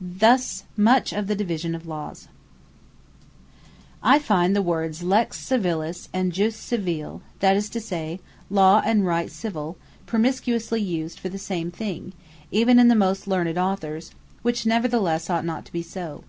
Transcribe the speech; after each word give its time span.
Thus 0.00 0.62
much 0.76 1.12
of 1.12 1.26
the 1.26 1.34
Division 1.34 1.74
of 1.74 1.88
Lawes. 1.88 2.28
Difference 3.96 3.98
Between 4.00 4.04
Law 4.04 4.12
And 4.12 4.12
Right 4.12 4.14
I 4.14 4.18
find 4.20 4.54
the 4.56 4.62
words 4.62 5.02
Lex 5.02 5.40
Civilis, 5.40 6.08
and 6.12 6.30
Jus 6.32 6.54
Civile, 6.54 7.20
that 7.40 7.56
is 7.56 7.68
to 7.70 7.80
say, 7.80 8.20
Law 8.48 8.80
and 8.84 9.04
Right 9.04 9.28
Civil, 9.28 9.76
promiscuously 10.06 10.80
used 10.80 11.18
for 11.18 11.30
the 11.30 11.36
same 11.36 11.72
thing, 11.72 12.12
even 12.52 12.78
in 12.78 12.86
the 12.86 12.94
most 12.94 13.26
learned 13.26 13.58
Authors; 13.58 14.12
which 14.42 14.62
neverthelesse 14.64 15.28
ought 15.28 15.44
not 15.44 15.64
to 15.64 15.72
be 15.72 15.82
so. 15.82 16.22